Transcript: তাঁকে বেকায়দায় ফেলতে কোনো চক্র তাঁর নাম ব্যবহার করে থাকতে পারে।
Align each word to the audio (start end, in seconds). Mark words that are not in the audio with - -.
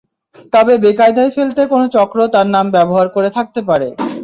তাঁকে 0.53 0.73
বেকায়দায় 0.83 1.31
ফেলতে 1.35 1.61
কোনো 1.71 1.85
চক্র 1.95 2.17
তাঁর 2.33 2.47
নাম 2.55 2.65
ব্যবহার 2.75 3.07
করে 3.15 3.29
থাকতে 3.37 3.59
পারে। 3.69 3.87